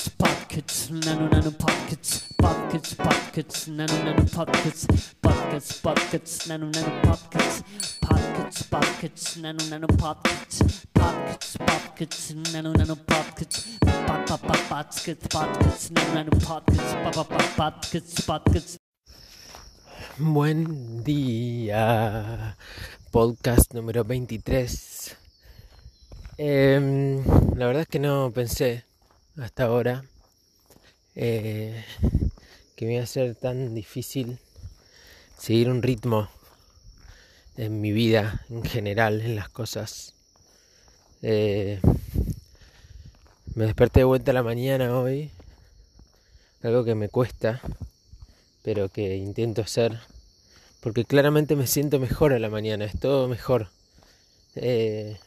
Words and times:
Pockets, 0.00 0.08
pockets, 0.16 0.90
nano 0.90 1.28
nano 1.28 1.50
pockets, 1.50 2.24
pockets, 2.38 2.94
pockets, 2.94 3.68
nano 3.68 3.92
nano 4.02 4.24
pockets, 4.32 4.86
pockets, 5.20 5.78
pockets, 5.80 6.46
nano 6.48 6.70
nano 6.70 7.02
pockets, 7.02 7.62
pockets, 8.00 8.62
pockets, 8.62 9.36
nano 9.36 9.58
nano 9.68 9.86
pockets, 9.98 10.86
pockets, 10.94 11.56
pockets, 11.58 12.34
nano 12.50 12.72
nano 12.72 12.96
pockets, 12.96 13.78
pockets, 14.06 15.26
pockets, 15.28 15.90
nano 15.90 16.14
nano 16.14 16.30
pockets, 16.46 16.94
pockets, 17.56 18.20
pockets. 18.22 18.76
Buen 20.16 21.04
día, 21.04 22.56
podcast 23.10 23.74
número 23.74 24.04
23. 24.04 25.16
Em, 26.38 27.22
la 27.54 27.66
verdad 27.66 27.82
es 27.82 27.88
que 27.88 27.98
no 27.98 28.30
pensé 28.32 28.89
hasta 29.40 29.64
ahora 29.64 30.04
eh, 31.14 31.84
que 32.76 32.86
me 32.86 32.94
iba 32.94 33.02
a 33.02 33.06
ser 33.06 33.34
tan 33.34 33.74
difícil 33.74 34.38
seguir 35.38 35.70
un 35.70 35.82
ritmo 35.82 36.28
en 37.56 37.80
mi 37.80 37.92
vida 37.92 38.44
en 38.50 38.62
general, 38.62 39.20
en 39.22 39.36
las 39.36 39.48
cosas. 39.48 40.14
Eh, 41.22 41.80
me 43.54 43.64
desperté 43.64 44.00
de 44.00 44.04
vuelta 44.04 44.30
a 44.30 44.34
la 44.34 44.42
mañana 44.42 44.98
hoy, 44.98 45.30
algo 46.62 46.84
que 46.84 46.94
me 46.94 47.08
cuesta, 47.08 47.60
pero 48.62 48.88
que 48.90 49.16
intento 49.16 49.62
hacer, 49.62 49.98
porque 50.80 51.04
claramente 51.04 51.56
me 51.56 51.66
siento 51.66 51.98
mejor 51.98 52.32
a 52.32 52.38
la 52.38 52.50
mañana, 52.50 52.84
es 52.84 52.98
todo 52.98 53.26
mejor. 53.26 53.68
Eh, 54.54 55.18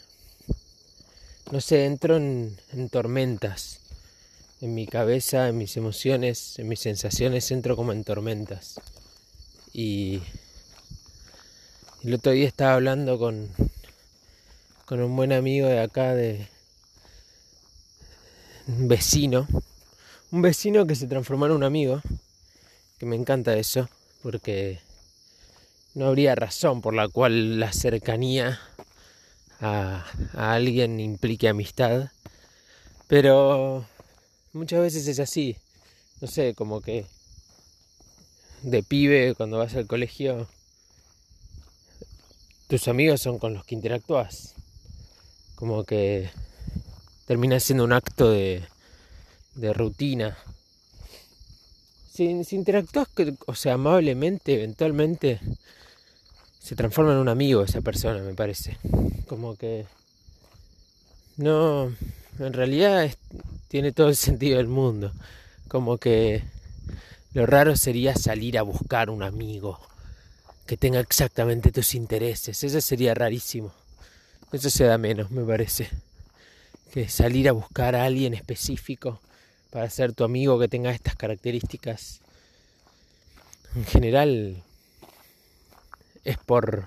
no 1.51 1.61
sé, 1.61 1.85
entro 1.85 2.17
en, 2.17 2.57
en 2.71 2.89
tormentas 2.89 3.82
en 4.63 4.73
mi 4.73 4.87
cabeza, 4.87 5.49
en 5.49 5.57
mis 5.57 5.75
emociones, 5.75 6.57
en 6.57 6.69
mis 6.69 6.79
sensaciones, 6.79 7.51
entro 7.51 7.75
como 7.75 7.91
en 7.91 8.05
tormentas. 8.05 8.79
Y 9.73 10.21
el 12.01 12.13
otro 12.13 12.31
día 12.31 12.47
estaba 12.47 12.75
hablando 12.75 13.19
con, 13.19 13.49
con 14.85 15.01
un 15.01 15.17
buen 15.17 15.33
amigo 15.33 15.67
de 15.67 15.81
acá, 15.81 16.15
de 16.15 16.47
un 18.67 18.87
vecino, 18.87 19.49
un 20.31 20.41
vecino 20.41 20.87
que 20.87 20.95
se 20.95 21.07
transformó 21.07 21.47
en 21.47 21.51
un 21.51 21.65
amigo, 21.65 22.01
que 22.99 23.05
me 23.05 23.17
encanta 23.17 23.57
eso, 23.57 23.89
porque 24.21 24.79
no 25.93 26.05
habría 26.05 26.35
razón 26.35 26.79
por 26.79 26.93
la 26.93 27.09
cual 27.09 27.59
la 27.59 27.73
cercanía 27.73 28.61
a, 29.59 30.05
a 30.31 30.53
alguien 30.53 31.01
implique 31.01 31.49
amistad, 31.49 32.11
pero 33.09 33.85
muchas 34.53 34.81
veces 34.81 35.07
es 35.07 35.19
así. 35.19 35.57
No 36.21 36.27
sé, 36.27 36.53
como 36.53 36.81
que 36.81 37.05
de 38.61 38.83
pibe 38.83 39.35
cuando 39.35 39.57
vas 39.57 39.75
al 39.75 39.87
colegio, 39.87 40.47
tus 42.67 42.87
amigos 42.87 43.21
son 43.21 43.39
con 43.39 43.53
los 43.53 43.65
que 43.65 43.75
interactúas. 43.75 44.55
Como 45.55 45.83
que 45.83 46.29
termina 47.25 47.59
siendo 47.59 47.83
un 47.83 47.93
acto 47.93 48.31
de, 48.31 48.63
de 49.55 49.73
rutina. 49.73 50.37
Si, 52.11 52.43
si 52.43 52.55
interactúas, 52.55 53.07
o 53.47 53.55
sea, 53.55 53.73
amablemente, 53.73 54.53
eventualmente 54.53 55.39
se 56.59 56.75
transforma 56.75 57.11
en 57.11 57.17
un 57.17 57.29
amigo 57.29 57.63
esa 57.63 57.81
persona, 57.81 58.21
me 58.21 58.33
parece. 58.33 58.77
Como 59.27 59.55
que 59.55 59.85
no, 61.35 61.91
en 62.37 62.53
realidad 62.53 63.09
tiene 63.73 63.91
todo 63.91 64.09
el 64.09 64.15
sentido 64.27 64.57
del 64.59 64.67
mundo. 64.67 65.11
Como 65.67 65.97
que 65.97 66.43
lo 67.33 67.47
raro 67.47 67.75
sería 67.75 68.15
salir 68.15 68.59
a 68.59 68.61
buscar 68.61 69.09
un 69.09 69.23
amigo 69.23 69.79
que 70.67 70.77
tenga 70.77 70.99
exactamente 70.99 71.71
tus 71.71 71.95
intereses. 71.95 72.63
Eso 72.63 72.79
sería 72.81 73.15
rarísimo. 73.15 73.73
Eso 74.51 74.69
se 74.69 74.83
da 74.83 74.99
menos, 74.99 75.31
me 75.31 75.43
parece. 75.43 75.89
Que 76.93 77.09
salir 77.09 77.49
a 77.49 77.53
buscar 77.53 77.95
a 77.95 78.05
alguien 78.05 78.35
específico 78.35 79.19
para 79.71 79.89
ser 79.89 80.13
tu 80.13 80.23
amigo 80.23 80.59
que 80.59 80.67
tenga 80.67 80.91
estas 80.91 81.15
características. 81.15 82.21
En 83.73 83.85
general 83.85 84.63
es 86.23 86.37
por 86.37 86.85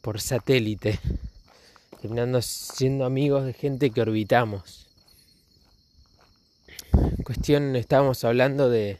por 0.00 0.18
satélite, 0.18 0.98
terminando 2.00 2.40
siendo 2.40 3.04
amigos 3.04 3.44
de 3.44 3.52
gente 3.52 3.90
que 3.90 4.00
orbitamos 4.00 4.89
cuestión 7.24 7.76
estábamos 7.76 8.24
hablando 8.24 8.68
de, 8.68 8.98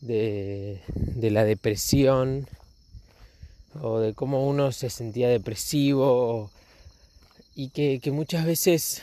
de, 0.00 0.80
la 1.30 1.44
depresión 1.44 2.46
o 3.80 3.98
de 3.98 4.14
cómo 4.14 4.46
uno 4.46 4.72
se 4.72 4.90
sentía 4.90 5.28
depresivo 5.28 6.50
y 7.54 7.70
que, 7.70 8.00
que 8.00 8.10
muchas 8.10 8.44
veces, 8.44 9.02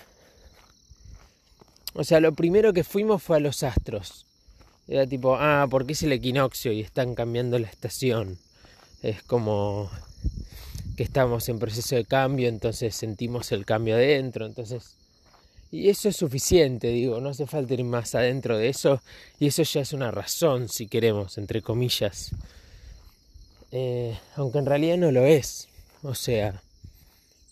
o 1.94 2.03
sea, 2.03 2.19
lo 2.19 2.34
primero 2.34 2.73
que 2.73 2.84
fuimos 2.84 3.23
fue 3.23 3.38
a 3.38 3.39
los 3.39 3.63
astros. 3.63 4.25
Era 4.88 5.07
tipo, 5.07 5.35
ah, 5.35 5.68
porque 5.69 5.94
es 5.94 6.03
el 6.03 6.12
equinoccio 6.12 6.72
y 6.72 6.81
están 6.81 7.16
cambiando 7.16 7.57
la 7.59 7.68
estación. 7.68 8.38
Es 9.01 9.23
como 9.23 9.89
que 10.97 11.03
estamos 11.03 11.47
en 11.50 11.59
proceso 11.59 11.95
de 11.95 12.06
cambio, 12.06 12.50
entonces 12.50 12.95
sentimos 12.95 13.51
el 13.51 13.66
cambio 13.66 13.95
adentro, 13.95 14.45
entonces 14.45 14.97
y 15.71 15.89
eso 15.89 16.09
es 16.09 16.17
suficiente, 16.17 16.89
digo, 16.89 17.21
no 17.21 17.29
hace 17.29 17.47
falta 17.47 17.73
ir 17.73 17.83
más 17.83 18.13
adentro 18.13 18.57
de 18.57 18.67
eso. 18.67 19.01
Y 19.39 19.47
eso 19.47 19.63
ya 19.63 19.81
es 19.81 19.93
una 19.93 20.11
razón, 20.11 20.67
si 20.67 20.87
queremos, 20.87 21.37
entre 21.37 21.61
comillas. 21.61 22.31
Eh, 23.71 24.17
aunque 24.35 24.59
en 24.59 24.65
realidad 24.65 24.97
no 24.97 25.11
lo 25.11 25.25
es. 25.25 25.69
O 26.03 26.13
sea, 26.13 26.61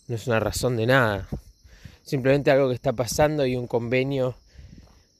no 0.06 0.16
es 0.16 0.26
una 0.26 0.38
razón 0.38 0.76
de 0.76 0.86
nada. 0.86 1.28
Simplemente 2.04 2.50
algo 2.50 2.68
que 2.68 2.74
está 2.74 2.92
pasando 2.92 3.46
y 3.46 3.56
un 3.56 3.66
convenio 3.66 4.36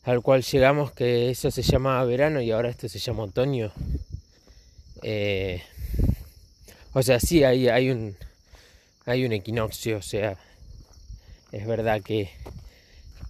al 0.02 0.22
cual 0.22 0.42
llegamos 0.42 0.92
que 0.92 1.30
eso 1.30 1.50
se 1.50 1.62
llama 1.62 2.04
verano 2.04 2.40
y 2.40 2.50
ahora 2.50 2.68
esto 2.68 2.88
se 2.88 2.98
llama 2.98 3.24
otoño. 3.24 3.72
Eh, 5.02 5.62
o 6.92 7.02
sea, 7.02 7.18
sí 7.20 7.44
hay, 7.44 7.68
hay 7.68 7.90
un 7.90 8.16
hay 9.06 9.24
un 9.24 9.32
equinoccio, 9.32 9.96
o 9.96 10.02
sea, 10.02 10.36
es 11.52 11.66
verdad 11.66 12.02
que 12.02 12.30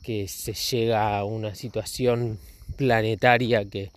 que 0.03 0.29
se 0.29 0.55
llega 0.55 1.19
a 1.19 1.25
una 1.25 1.55
situación 1.55 2.39
planetaria 2.77 3.65
que, 3.65 3.91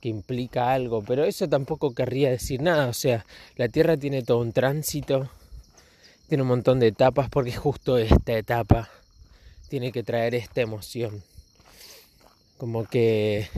que 0.00 0.08
implica 0.08 0.72
algo, 0.72 1.02
pero 1.02 1.24
eso 1.24 1.48
tampoco 1.48 1.94
querría 1.94 2.30
decir 2.30 2.62
nada, 2.62 2.88
o 2.88 2.92
sea, 2.92 3.24
la 3.56 3.68
Tierra 3.68 3.96
tiene 3.96 4.22
todo 4.22 4.38
un 4.38 4.52
tránsito, 4.52 5.28
tiene 6.28 6.42
un 6.42 6.48
montón 6.48 6.80
de 6.80 6.88
etapas, 6.88 7.28
porque 7.28 7.52
justo 7.52 7.98
esta 7.98 8.36
etapa 8.36 8.88
tiene 9.68 9.92
que 9.92 10.02
traer 10.02 10.34
esta 10.34 10.60
emoción, 10.60 11.22
como 12.58 12.84
que 12.84 13.48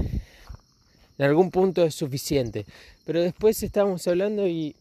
en 1.18 1.24
algún 1.24 1.50
punto 1.50 1.84
es 1.84 1.94
suficiente, 1.94 2.66
pero 3.04 3.20
después 3.22 3.62
estábamos 3.62 4.06
hablando 4.06 4.46
y, 4.46 4.74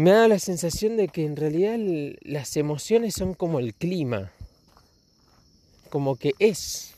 me 0.00 0.12
da 0.12 0.28
la 0.28 0.38
sensación 0.38 0.96
de 0.96 1.08
que 1.08 1.24
en 1.24 1.36
realidad 1.36 1.76
las 2.22 2.56
emociones 2.56 3.14
son 3.14 3.34
como 3.34 3.58
el 3.58 3.74
clima, 3.74 4.32
como 5.90 6.16
que 6.16 6.34
es. 6.38 6.94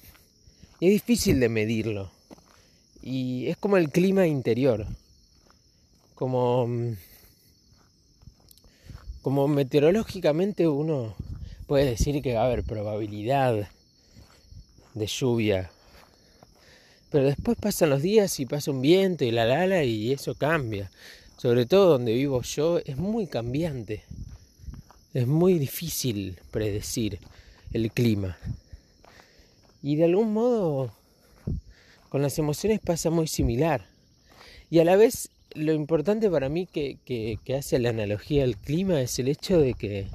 Es 0.80 0.90
difícil 0.90 1.40
de 1.40 1.48
medirlo. 1.48 2.10
Y 3.02 3.48
es 3.48 3.56
como 3.56 3.76
el 3.76 3.90
clima 3.90 4.26
interior. 4.26 4.86
Como. 6.14 6.66
Mm, 6.68 6.96
como 9.22 9.46
meteorológicamente 9.46 10.66
uno 10.66 11.14
puede 11.68 11.84
decir 11.84 12.20
que 12.22 12.34
va 12.34 12.42
a 12.42 12.46
haber 12.46 12.64
probabilidad 12.64 13.68
de 14.94 15.06
lluvia. 15.06 15.70
Pero 17.10 17.26
después 17.26 17.56
pasan 17.56 17.90
los 17.90 18.02
días 18.02 18.40
y 18.40 18.46
pasa 18.46 18.72
un 18.72 18.80
viento 18.80 19.24
y 19.24 19.30
la 19.30 19.44
lala 19.44 19.84
y 19.84 20.12
eso 20.12 20.34
cambia. 20.34 20.90
Sobre 21.36 21.66
todo 21.66 21.90
donde 21.90 22.14
vivo 22.14 22.42
yo 22.42 22.78
es 22.78 22.96
muy 22.96 23.26
cambiante. 23.26 24.02
Es 25.14 25.26
muy 25.26 25.58
difícil 25.58 26.38
predecir 26.50 27.18
el 27.72 27.92
clima. 27.92 28.36
Y 29.82 29.96
de 29.96 30.04
algún 30.04 30.32
modo 30.32 30.92
con 32.08 32.22
las 32.22 32.38
emociones 32.38 32.78
pasa 32.78 33.10
muy 33.10 33.26
similar. 33.26 33.86
Y 34.70 34.78
a 34.78 34.84
la 34.84 34.96
vez 34.96 35.30
lo 35.54 35.72
importante 35.72 36.30
para 36.30 36.48
mí 36.48 36.66
que, 36.66 37.38
hace 37.56 37.78
la 37.78 37.90
analogía 37.90 38.44
al 38.44 38.56
clima 38.56 39.00
es 39.00 39.18
el 39.18 39.28
hecho 39.28 39.58
de 39.58 39.74
que, 39.74 40.08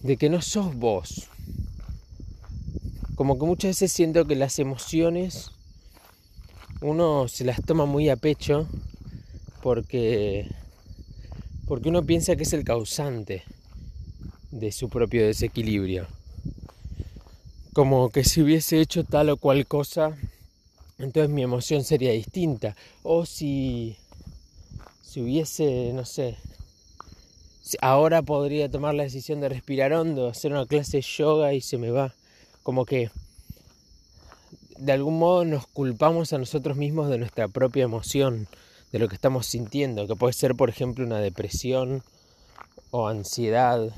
de 0.00 0.16
que 0.16 0.28
no 0.28 0.42
sos 0.42 0.74
vos. 0.74 1.28
Como 3.14 3.38
que 3.38 3.46
muchas 3.46 3.70
veces 3.70 3.92
siento 3.92 4.26
que 4.26 4.36
las 4.36 4.58
emociones 4.58 5.52
uno 6.82 7.28
se 7.28 7.44
las 7.44 7.62
toma 7.62 7.86
muy 7.86 8.10
a 8.10 8.16
pecho 8.16 8.68
porque, 9.62 10.46
porque 11.66 11.88
uno 11.88 12.04
piensa 12.04 12.36
que 12.36 12.42
es 12.42 12.52
el 12.52 12.64
causante 12.64 13.42
de 14.50 14.72
su 14.72 14.88
propio 14.88 15.24
desequilibrio 15.26 16.06
como 17.76 18.08
que 18.08 18.24
si 18.24 18.40
hubiese 18.40 18.80
hecho 18.80 19.04
tal 19.04 19.28
o 19.28 19.36
cual 19.36 19.66
cosa, 19.66 20.16
entonces 20.98 21.28
mi 21.28 21.42
emoción 21.42 21.84
sería 21.84 22.10
distinta. 22.10 22.74
O 23.02 23.26
si, 23.26 23.98
si 25.02 25.20
hubiese, 25.20 25.92
no 25.92 26.06
sé, 26.06 26.38
ahora 27.82 28.22
podría 28.22 28.70
tomar 28.70 28.94
la 28.94 29.02
decisión 29.02 29.42
de 29.42 29.50
respirar 29.50 29.92
hondo, 29.92 30.26
hacer 30.26 30.52
una 30.52 30.64
clase 30.64 30.96
de 30.96 31.02
yoga 31.02 31.52
y 31.52 31.60
se 31.60 31.76
me 31.76 31.90
va. 31.90 32.14
Como 32.62 32.86
que 32.86 33.10
de 34.78 34.92
algún 34.92 35.18
modo 35.18 35.44
nos 35.44 35.66
culpamos 35.66 36.32
a 36.32 36.38
nosotros 36.38 36.78
mismos 36.78 37.10
de 37.10 37.18
nuestra 37.18 37.46
propia 37.46 37.84
emoción, 37.84 38.48
de 38.90 39.00
lo 39.00 39.06
que 39.06 39.16
estamos 39.16 39.44
sintiendo, 39.44 40.06
que 40.06 40.16
puede 40.16 40.32
ser 40.32 40.54
por 40.54 40.70
ejemplo 40.70 41.04
una 41.04 41.20
depresión 41.20 42.02
o 42.90 43.06
ansiedad. 43.06 43.92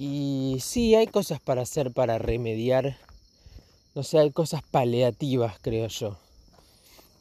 Y 0.00 0.58
sí, 0.60 0.94
hay 0.94 1.08
cosas 1.08 1.40
para 1.40 1.62
hacer 1.62 1.90
para 1.90 2.18
remediar, 2.18 2.96
no 3.96 4.04
sé, 4.04 4.20
hay 4.20 4.30
cosas 4.30 4.62
paliativas, 4.62 5.58
creo 5.60 5.88
yo. 5.88 6.16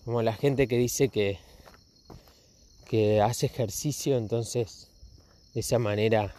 Como 0.05 0.21
la 0.21 0.33
gente 0.33 0.67
que 0.67 0.77
dice 0.77 1.09
que, 1.09 1.39
que 2.87 3.19
hace 3.19 3.47
ejercicio, 3.47 4.15
entonces 4.15 4.89
de 5.55 5.61
esa 5.61 5.79
manera 5.79 6.35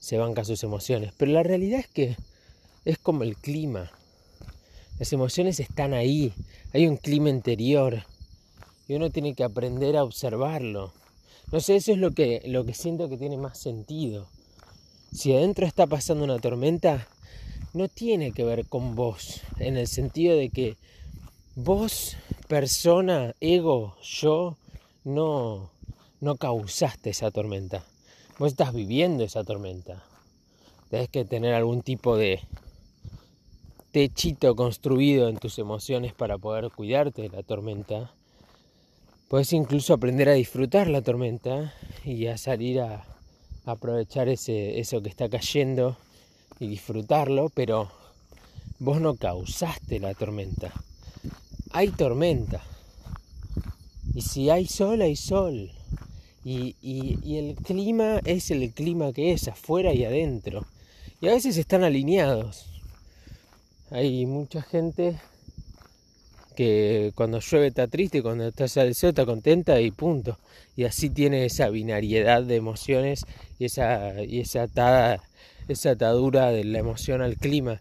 se 0.00 0.18
banca 0.18 0.44
sus 0.44 0.64
emociones. 0.64 1.12
Pero 1.16 1.30
la 1.30 1.44
realidad 1.44 1.78
es 1.78 1.86
que 1.86 2.16
es 2.84 2.98
como 2.98 3.22
el 3.22 3.36
clima. 3.36 3.92
Las 4.98 5.12
emociones 5.12 5.60
están 5.60 5.94
ahí, 5.94 6.34
hay 6.72 6.88
un 6.88 6.96
clima 6.96 7.28
interior 7.30 8.02
y 8.88 8.94
uno 8.94 9.10
tiene 9.10 9.36
que 9.36 9.44
aprender 9.44 9.96
a 9.96 10.02
observarlo. 10.02 10.92
No 11.52 11.60
sé, 11.60 11.76
eso 11.76 11.92
es 11.92 11.98
lo 11.98 12.10
que, 12.10 12.42
lo 12.44 12.64
que 12.64 12.74
siento 12.74 13.08
que 13.08 13.16
tiene 13.16 13.36
más 13.36 13.56
sentido. 13.56 14.26
Si 15.14 15.32
adentro 15.32 15.64
está 15.64 15.86
pasando 15.86 16.24
una 16.24 16.40
tormenta, 16.40 17.06
no 17.72 17.86
tiene 17.86 18.32
que 18.32 18.42
ver 18.42 18.66
con 18.66 18.96
vos, 18.96 19.42
en 19.60 19.76
el 19.76 19.86
sentido 19.86 20.36
de 20.36 20.50
que 20.50 20.76
vos, 21.54 22.16
persona, 22.48 23.32
ego, 23.38 23.94
yo, 24.02 24.56
no, 25.04 25.70
no 26.20 26.34
causaste 26.34 27.10
esa 27.10 27.30
tormenta. 27.30 27.84
Vos 28.40 28.50
estás 28.50 28.74
viviendo 28.74 29.22
esa 29.22 29.44
tormenta. 29.44 30.02
Tienes 30.90 31.08
que 31.10 31.24
tener 31.24 31.54
algún 31.54 31.82
tipo 31.82 32.16
de 32.16 32.40
techito 33.92 34.56
construido 34.56 35.28
en 35.28 35.36
tus 35.36 35.60
emociones 35.60 36.12
para 36.12 36.38
poder 36.38 36.72
cuidarte 36.72 37.22
de 37.22 37.28
la 37.28 37.44
tormenta. 37.44 38.10
Puedes 39.28 39.52
incluso 39.52 39.94
aprender 39.94 40.28
a 40.28 40.32
disfrutar 40.32 40.88
la 40.88 41.02
tormenta 41.02 41.72
y 42.04 42.26
a 42.26 42.36
salir 42.36 42.80
a, 42.80 43.13
aprovechar 43.64 44.28
ese, 44.28 44.78
eso 44.78 45.02
que 45.02 45.08
está 45.08 45.28
cayendo 45.28 45.96
y 46.60 46.68
disfrutarlo, 46.68 47.50
pero 47.54 47.90
vos 48.78 49.00
no 49.00 49.16
causaste 49.16 49.98
la 49.98 50.14
tormenta. 50.14 50.72
Hay 51.72 51.88
tormenta. 51.88 52.62
Y 54.14 54.22
si 54.22 54.50
hay 54.50 54.66
sol, 54.66 55.02
hay 55.02 55.16
sol. 55.16 55.72
Y, 56.44 56.76
y, 56.82 57.36
el 57.36 57.54
clima 57.56 58.20
es 58.24 58.50
el 58.50 58.70
clima 58.72 59.12
que 59.12 59.32
es, 59.32 59.48
afuera 59.48 59.94
y 59.94 60.04
adentro. 60.04 60.66
Y 61.20 61.28
a 61.28 61.32
veces 61.32 61.56
están 61.56 61.84
alineados. 61.84 62.66
Hay 63.90 64.26
mucha 64.26 64.60
gente 64.60 65.18
que 66.54 67.12
cuando 67.14 67.40
llueve 67.40 67.68
está 67.68 67.88
triste, 67.88 68.22
cuando 68.22 68.48
está 68.48 68.68
sale 68.68 68.90
está 68.90 69.26
contenta 69.26 69.80
y 69.80 69.90
punto. 69.90 70.38
Y 70.76 70.84
así 70.84 71.10
tiene 71.10 71.44
esa 71.44 71.68
binariedad 71.68 72.42
de 72.42 72.56
emociones 72.56 73.26
y 73.58 73.66
esa, 73.66 74.22
y 74.22 74.40
esa, 74.40 74.62
atada, 74.62 75.22
esa 75.68 75.90
atadura 75.90 76.50
de 76.50 76.64
la 76.64 76.78
emoción 76.78 77.22
al 77.22 77.36
clima. 77.36 77.80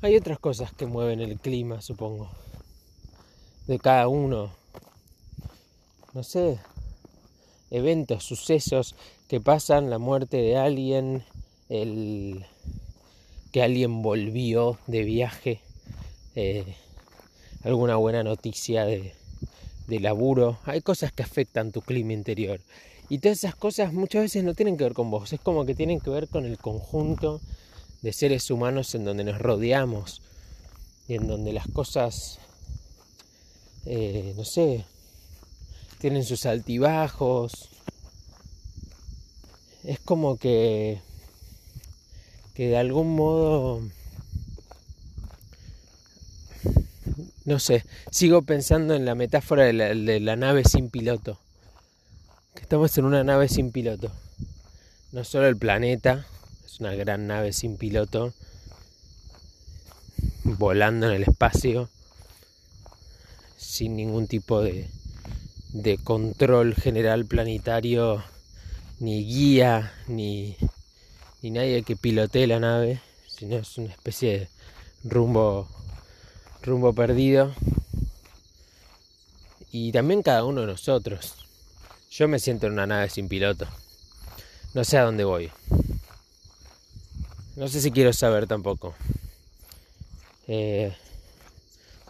Hay 0.00 0.16
otras 0.16 0.38
cosas 0.38 0.72
que 0.72 0.86
mueven 0.86 1.20
el 1.20 1.38
clima, 1.38 1.80
supongo, 1.80 2.30
de 3.66 3.78
cada 3.78 4.08
uno. 4.08 4.52
No 6.12 6.22
sé, 6.22 6.58
eventos, 7.70 8.24
sucesos 8.24 8.94
que 9.28 9.40
pasan, 9.40 9.88
la 9.88 9.98
muerte 9.98 10.36
de 10.36 10.56
alguien, 10.56 11.24
el 11.68 12.44
que 13.52 13.62
alguien 13.62 14.02
volvió 14.02 14.78
de 14.86 15.02
viaje, 15.04 15.60
eh, 16.34 16.74
alguna 17.64 17.96
buena 17.96 18.22
noticia 18.22 18.84
de, 18.84 19.12
de 19.86 20.00
laburo. 20.00 20.58
Hay 20.64 20.80
cosas 20.80 21.12
que 21.12 21.22
afectan 21.22 21.72
tu 21.72 21.82
clima 21.82 22.12
interior. 22.12 22.60
Y 23.08 23.18
todas 23.18 23.38
esas 23.38 23.54
cosas 23.54 23.92
muchas 23.92 24.22
veces 24.22 24.44
no 24.44 24.54
tienen 24.54 24.76
que 24.76 24.84
ver 24.84 24.94
con 24.94 25.10
vos, 25.10 25.32
es 25.32 25.40
como 25.40 25.66
que 25.66 25.74
tienen 25.74 26.00
que 26.00 26.10
ver 26.10 26.28
con 26.28 26.46
el 26.46 26.56
conjunto 26.56 27.40
de 28.00 28.12
seres 28.12 28.50
humanos 28.50 28.94
en 28.94 29.04
donde 29.04 29.24
nos 29.24 29.38
rodeamos 29.38 30.22
y 31.08 31.14
en 31.14 31.26
donde 31.26 31.52
las 31.52 31.68
cosas, 31.68 32.38
eh, 33.86 34.32
no 34.36 34.44
sé, 34.44 34.84
tienen 35.98 36.24
sus 36.24 36.46
altibajos. 36.46 37.68
Es 39.84 39.98
como 39.98 40.36
que 40.36 41.00
que 42.54 42.68
de 42.68 42.76
algún 42.76 43.14
modo, 43.14 43.80
no 47.44 47.58
sé, 47.58 47.84
sigo 48.10 48.42
pensando 48.42 48.94
en 48.94 49.04
la 49.04 49.14
metáfora 49.14 49.64
de 49.64 50.20
la, 50.20 50.36
nave 50.36 50.64
sin 50.64 50.90
piloto. 50.90 51.38
Que 52.54 52.62
estamos 52.62 52.96
en 52.98 53.04
una 53.04 53.24
nave 53.24 53.48
sin 53.48 53.72
piloto. 53.72 54.12
No 55.10 55.24
solo 55.24 55.48
el 55.48 55.56
planeta, 55.56 56.26
es 56.64 56.80
una 56.80 56.94
gran 56.94 57.26
nave 57.26 57.52
sin 57.52 57.76
piloto, 57.76 58.32
volando 60.44 61.08
en 61.08 61.14
el 61.14 61.22
espacio, 61.24 61.88
sin 63.56 63.96
ningún 63.96 64.26
tipo 64.26 64.60
de, 64.60 64.88
de 65.72 65.98
control 65.98 66.74
general 66.74 67.26
planetario, 67.26 68.22
ni 69.00 69.24
guía, 69.24 69.92
ni, 70.06 70.56
ni 71.42 71.50
nadie 71.50 71.82
que 71.82 71.96
pilotee 71.96 72.46
la 72.46 72.60
nave, 72.60 73.00
sino 73.26 73.56
es 73.56 73.76
una 73.78 73.90
especie 73.90 74.38
de 74.38 74.48
rumbo, 75.04 75.68
rumbo 76.62 76.92
perdido. 76.92 77.52
Y 79.70 79.92
también 79.92 80.22
cada 80.22 80.44
uno 80.44 80.62
de 80.62 80.68
nosotros. 80.68 81.46
Yo 82.10 82.28
me 82.28 82.38
siento 82.38 82.66
en 82.66 82.74
una 82.74 82.86
nave 82.86 83.08
sin 83.08 83.28
piloto. 83.28 83.66
No 84.74 84.84
sé 84.84 84.98
a 84.98 85.04
dónde 85.04 85.24
voy. 85.24 85.50
No 87.56 87.68
sé 87.68 87.80
si 87.80 87.90
quiero 87.90 88.12
saber 88.12 88.46
tampoco. 88.46 88.94
Eh, 90.48 90.94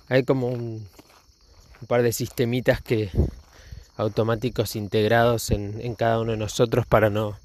hay 0.08 0.24
como 0.24 0.48
un, 0.48 0.88
par 1.88 2.02
de 2.02 2.12
sistemitas 2.12 2.80
que 2.80 3.10
automáticos 3.96 4.76
integrados 4.76 5.50
en 5.50 5.94
cada 5.94 6.20
uno 6.20 6.32
de 6.32 6.38
nosotros 6.38 6.86
para 6.86 7.10
no 7.10 7.36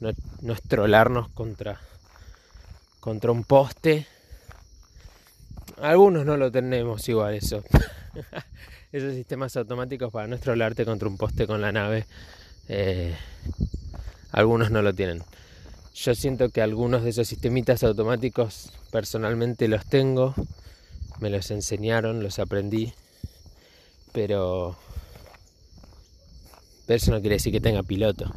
no, 0.00 0.10
no 0.42 0.52
estrolarnos 0.52 1.28
contra, 1.30 1.80
contra 3.00 3.32
un 3.32 3.44
poste. 3.44 4.06
Algunos 5.80 6.24
no 6.24 6.36
lo 6.36 6.50
tenemos 6.50 7.06
igual 7.08 7.34
eso. 7.34 7.62
Esos 8.92 9.14
sistemas 9.14 9.56
automáticos 9.56 10.10
para 10.10 10.26
no 10.26 10.36
estrolarte 10.36 10.84
contra 10.84 11.08
un 11.08 11.18
poste 11.18 11.46
con 11.46 11.60
la 11.60 11.70
nave. 11.70 12.06
Eh, 12.68 13.14
algunos 14.32 14.70
no 14.70 14.80
lo 14.80 14.94
tienen. 14.94 15.22
Yo 15.94 16.14
siento 16.14 16.48
que 16.50 16.62
algunos 16.62 17.04
de 17.04 17.10
esos 17.10 17.28
sistemitas 17.28 17.82
automáticos 17.82 18.70
personalmente 18.90 19.68
los 19.68 19.84
tengo. 19.86 20.34
Me 21.20 21.30
los 21.30 21.50
enseñaron, 21.50 22.22
los 22.22 22.38
aprendí. 22.38 22.92
Pero... 24.12 24.76
Pero 26.86 26.96
eso 26.96 27.10
no 27.10 27.20
quiere 27.20 27.36
decir 27.36 27.52
que 27.52 27.60
tenga 27.60 27.82
piloto. 27.82 28.32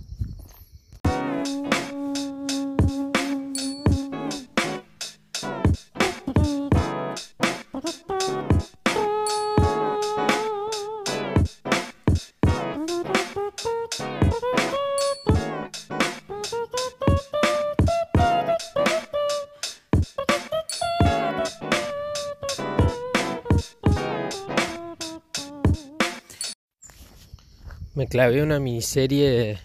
Clavé 28.10 28.42
una 28.42 28.60
miniserie 28.60 29.60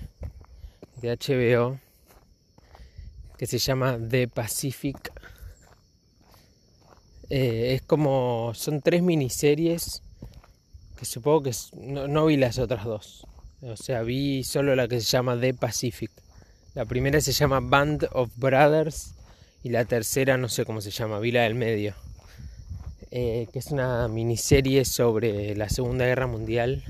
de, 1.00 1.16
HBO 1.16 1.78
que 3.38 3.46
se 3.46 3.58
llama 3.58 3.98
The 3.98 4.28
Pacific. 4.28 5.12
Eh, 7.30 7.74
es 7.74 7.82
como. 7.82 8.52
Son 8.54 8.80
tres 8.80 9.02
miniseries 9.02 10.02
que 10.98 11.04
supongo 11.04 11.44
que 11.44 11.52
no, 11.74 12.26
vi 12.26 12.36
las 12.36 12.58
otras 12.58 12.84
dos. 12.84 13.26
O 13.62 13.76
sea, 13.76 14.02
vi 14.02 14.44
solo 14.44 14.76
la 14.76 14.88
que 14.88 15.00
se 15.00 15.06
llama 15.06 15.40
The 15.40 15.54
Pacific. 15.54 16.10
La 16.74 16.84
primera 16.84 17.20
se 17.20 17.32
llama 17.32 17.60
Band 17.60 18.08
of 18.12 18.30
Brothers 18.36 19.14
Y 19.62 19.68
la 19.68 19.84
tercera, 19.84 20.36
no 20.36 20.48
sé 20.48 20.64
cómo 20.64 20.80
se 20.80 20.90
llama, 20.90 21.18
Vila 21.18 21.42
del 21.42 21.54
Medio. 21.54 21.94
Eh, 23.10 23.46
que 23.52 23.60
es 23.60 23.70
una 23.70 24.08
miniserie 24.08 24.84
sobre 24.84 25.54
la 25.56 25.68
Segunda 25.68 26.04
Guerra 26.04 26.26
Mundial. 26.26 26.84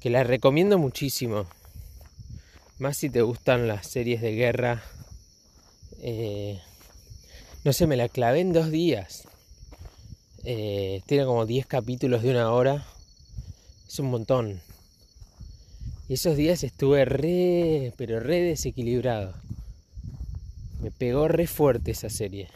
Que 0.00 0.08
la 0.08 0.24
recomiendo 0.24 0.78
muchísimo. 0.78 1.44
Más 2.78 2.96
si 2.96 3.10
te 3.10 3.20
gustan 3.20 3.68
las 3.68 3.86
series 3.86 4.22
de 4.22 4.34
guerra. 4.34 4.82
Eh, 6.00 6.58
no 7.64 7.74
sé, 7.74 7.86
me 7.86 7.98
la 7.98 8.08
clavé 8.08 8.40
en 8.40 8.54
dos 8.54 8.70
días. 8.70 9.28
Eh, 10.44 11.02
tiene 11.04 11.26
como 11.26 11.44
10 11.44 11.66
capítulos 11.66 12.22
de 12.22 12.30
una 12.30 12.50
hora. 12.50 12.86
Es 13.86 13.98
un 13.98 14.10
montón. 14.10 14.62
Y 16.08 16.14
esos 16.14 16.34
días 16.34 16.64
estuve 16.64 17.04
re, 17.04 17.92
pero 17.98 18.20
re 18.20 18.40
desequilibrado. 18.40 19.34
Me 20.80 20.90
pegó 20.90 21.28
re 21.28 21.46
fuerte 21.46 21.90
esa 21.90 22.08
serie. 22.08 22.48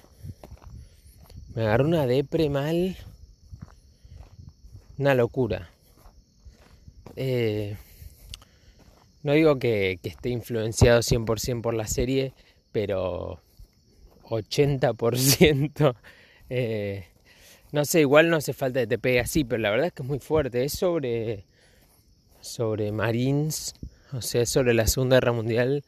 Me 1.54 1.64
agarró 1.64 1.84
una 1.84 2.06
depre 2.06 2.48
mal. 2.48 2.96
Una 4.96 5.14
locura. 5.14 5.74
Eh, 7.16 7.76
no 9.23 9.33
digo 9.33 9.59
que, 9.59 9.99
esté 10.02 10.28
influenciado 10.28 11.00
100% 11.00 11.62
por 11.62 11.75
la 11.75 11.87
serie, 11.87 12.33
pero 12.73 13.40
80%. 14.25 15.97
Eh, 16.50 17.06
no 17.73 17.87
sé, 17.87 18.00
igual 18.00 18.28
no 18.28 18.37
hace 18.37 18.52
falta 18.52 18.80
que 18.80 18.87
te 18.87 18.99
pegue 18.99 19.18
así, 19.18 19.44
pero 19.44 19.62
la 19.62 19.71
verdad 19.71 19.87
es 19.87 19.92
que 19.94 20.02
es 20.02 20.09
muy 20.09 20.18
fuerte. 20.18 20.62
Es 20.62 20.75
sobre, 20.75 21.47
sobre 22.42 22.92
Marines, 22.92 23.75
o 24.12 24.21
sea, 24.21 24.44
sobre 24.44 24.75
la 24.75 24.87
Segunda 24.87 25.16
Guerra 25.16 25.33
Mundial, 25.33 25.83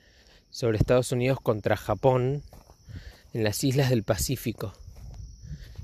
sobre 0.48 0.78
Estados 0.78 1.12
Unidos 1.12 1.38
contra 1.42 1.76
Japón 1.76 2.42
en 3.34 3.44
las 3.44 3.62
islas 3.62 3.90
del 3.90 4.02
Pacífico. 4.02 4.72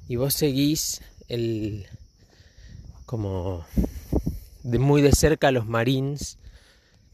Y 0.09 0.17
vos 0.17 0.33
seguís 0.33 1.03
el 1.29 1.87
como 3.05 3.65
de 4.62 4.78
muy 4.78 5.02
de 5.02 5.12
cerca 5.12 5.49
a 5.49 5.52
los 5.52 5.66
Marines, 5.66 6.38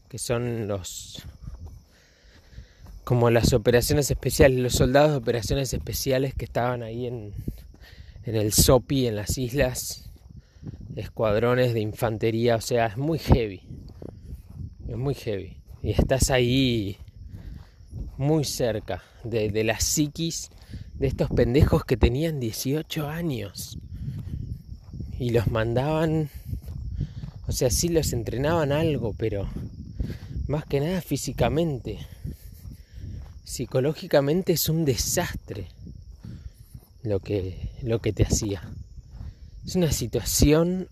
que 0.07 0.17
son 0.17 0.67
los 0.67 1.23
como 3.03 3.31
las 3.31 3.53
operaciones 3.53 4.11
especiales, 4.11 4.59
los 4.59 4.73
soldados 4.73 5.11
de 5.11 5.17
operaciones 5.17 5.73
especiales 5.73 6.35
que 6.35 6.45
estaban 6.45 6.83
ahí 6.83 7.07
en, 7.07 7.33
en 8.23 8.35
el 8.35 8.53
SOPI, 8.53 9.07
en 9.07 9.15
las 9.15 9.37
islas, 9.39 10.11
escuadrones 10.95 11.73
de 11.73 11.79
infantería, 11.79 12.55
o 12.55 12.61
sea, 12.61 12.85
es 12.85 12.97
muy 12.97 13.17
heavy, 13.17 13.63
es 14.87 14.95
muy 14.95 15.15
heavy. 15.15 15.57
Y 15.81 15.91
estás 15.91 16.29
ahí 16.29 16.97
muy 18.17 18.43
cerca 18.43 19.01
de, 19.23 19.49
de 19.49 19.63
la 19.63 19.79
psiquis 19.79 20.51
de 20.93 21.07
estos 21.07 21.29
pendejos 21.29 21.85
que 21.85 21.97
tenían 21.97 22.39
18 22.39 23.07
años 23.07 23.79
y 25.17 25.31
los 25.31 25.47
mandaban, 25.47 26.29
o 27.49 27.51
sea, 27.51 27.69
sí 27.69 27.89
los 27.89 28.13
entrenaban 28.13 28.71
algo, 28.71 29.13
pero 29.17 29.49
más 30.47 30.63
que 30.65 30.79
nada 30.79 31.01
físicamente 31.01 31.99
psicológicamente 33.49 34.53
es 34.53 34.69
un 34.69 34.85
desastre 34.85 35.69
lo 37.01 37.19
que, 37.19 37.71
lo 37.81 37.99
que 37.99 38.13
te 38.13 38.23
hacía. 38.23 38.61
Es 39.65 39.75
una 39.75 39.91
situación 39.91 40.87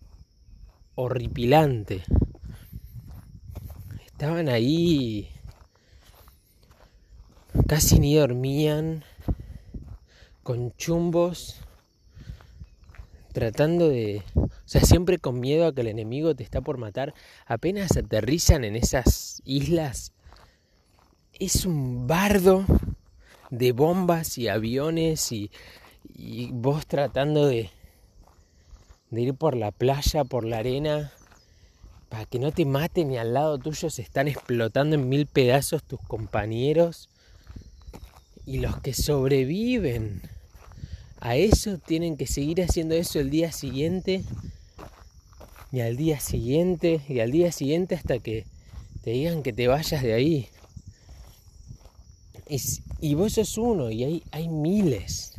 horripilante. 0.95 2.03
Estaban 4.07 4.49
ahí, 4.49 5.29
casi 7.67 7.99
ni 7.99 8.15
dormían, 8.15 9.03
con 10.41 10.75
chumbos, 10.77 11.61
tratando 13.37 13.87
de... 13.87 14.23
O 14.35 14.49
sea, 14.65 14.81
siempre 14.81 15.19
con 15.19 15.39
miedo 15.39 15.67
a 15.67 15.73
que 15.75 15.81
el 15.81 15.87
enemigo 15.87 16.33
te 16.33 16.43
está 16.43 16.61
por 16.61 16.79
matar. 16.79 17.13
Apenas 17.45 17.95
aterrizan 17.95 18.63
en 18.63 18.75
esas 18.75 19.43
islas 19.45 20.11
es 21.33 21.65
un 21.65 22.07
bardo 22.07 22.65
de 23.51 23.73
bombas 23.73 24.39
y 24.39 24.47
aviones 24.47 25.31
y, 25.31 25.51
vos 26.51 26.87
tratando 26.87 27.45
de, 27.45 27.69
de 29.11 29.21
ir 29.21 29.35
por 29.35 29.55
la 29.55 29.69
playa, 29.69 30.23
por 30.23 30.43
la 30.43 30.57
arena, 30.57 31.11
para 32.09 32.25
que 32.25 32.39
no 32.39 32.51
te 32.51 32.65
maten 32.65 33.11
y 33.11 33.19
al 33.19 33.35
lado 33.35 33.59
tuyo 33.59 33.91
se 33.91 34.01
están 34.01 34.27
explotando 34.27 34.95
en 34.95 35.09
mil 35.09 35.27
pedazos 35.27 35.83
tus 35.83 35.99
compañeros. 36.01 37.07
Y 38.47 38.61
los 38.61 38.79
que 38.79 38.95
sobreviven 38.95 40.23
a 41.19 41.35
eso 41.35 41.77
tienen 41.77 42.17
que 42.17 42.27
seguir 42.27 42.61
haciendo 42.61 42.95
eso 42.95 43.19
el 43.19 43.29
día 43.29 43.51
siguiente 43.51 44.23
y 45.71 45.81
al 45.81 45.97
día 45.97 46.19
siguiente 46.19 47.01
y 47.09 47.19
al 47.19 47.31
día 47.31 47.51
siguiente 47.51 47.95
hasta 47.95 48.19
que 48.19 48.45
te 49.03 49.11
digan 49.11 49.43
que 49.43 49.53
te 49.53 49.67
vayas 49.67 50.03
de 50.03 50.13
ahí 50.13 50.49
y 52.99 53.15
vos 53.15 53.33
sos 53.33 53.57
uno 53.57 53.91
y 53.91 54.03
hay, 54.03 54.23
hay 54.31 54.47
miles. 54.49 55.33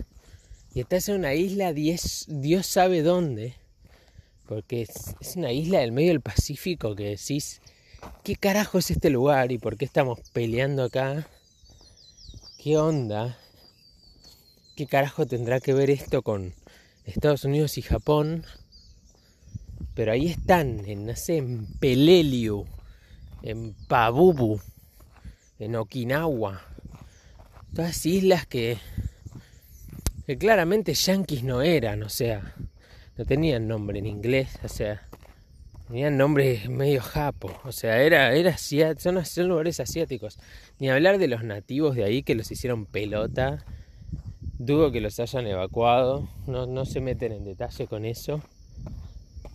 Y 0.74 0.80
estás 0.80 1.08
en 1.08 1.16
una 1.16 1.34
isla, 1.34 1.72
Dios 1.72 2.66
sabe 2.66 3.02
dónde. 3.02 3.54
Porque 4.46 4.82
es, 4.82 5.14
es, 5.20 5.36
una 5.36 5.52
isla 5.52 5.80
del 5.80 5.92
medio 5.92 6.08
del 6.08 6.20
Pacífico 6.20 6.94
que 6.94 7.04
decís, 7.04 7.60
¿qué 8.24 8.36
carajo 8.36 8.78
es 8.78 8.90
este 8.90 9.10
lugar 9.10 9.52
y 9.52 9.58
por 9.58 9.76
qué 9.76 9.84
estamos 9.84 10.20
peleando 10.32 10.84
acá? 10.84 11.26
¿Qué 12.62 12.76
onda? 12.76 13.38
¿Qué 14.78 14.86
carajo 14.86 15.26
tendrá 15.26 15.58
que 15.58 15.74
ver 15.74 15.90
esto 15.90 16.22
con 16.22 16.54
Estados 17.04 17.42
Unidos 17.42 17.78
y 17.78 17.82
Japón? 17.82 18.44
Pero 19.96 20.12
ahí 20.12 20.28
están, 20.28 20.84
en, 20.86 21.12
en 21.26 21.66
Peleliu, 21.80 22.64
en 23.42 23.74
Pabubu, 23.88 24.60
en 25.58 25.74
Okinawa, 25.74 26.62
todas 27.74 28.06
islas 28.06 28.46
que, 28.46 28.78
que 30.26 30.38
claramente 30.38 30.94
yanquis 30.94 31.42
no 31.42 31.60
eran, 31.60 32.04
o 32.04 32.08
sea, 32.08 32.54
no 33.16 33.24
tenían 33.24 33.66
nombre 33.66 33.98
en 33.98 34.06
inglés, 34.06 34.60
o 34.62 34.68
sea, 34.68 35.08
tenían 35.88 36.16
nombres 36.16 36.68
medio 36.68 37.02
japo, 37.02 37.52
o 37.64 37.72
sea, 37.72 38.00
era, 38.00 38.32
era 38.32 38.56
son, 38.56 39.26
son 39.26 39.48
lugares 39.48 39.80
asiáticos. 39.80 40.38
Ni 40.78 40.88
hablar 40.88 41.18
de 41.18 41.26
los 41.26 41.42
nativos 41.42 41.96
de 41.96 42.04
ahí 42.04 42.22
que 42.22 42.36
los 42.36 42.48
hicieron 42.52 42.86
pelota, 42.86 43.64
dudo 44.58 44.90
que 44.90 45.00
los 45.00 45.18
hayan 45.20 45.46
evacuado, 45.46 46.28
no, 46.46 46.66
no 46.66 46.84
se 46.84 47.00
meten 47.00 47.32
en 47.32 47.44
detalle 47.44 47.86
con 47.86 48.04
eso. 48.04 48.40